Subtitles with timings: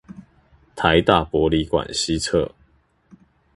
[0.75, 2.55] 臺大博理館西側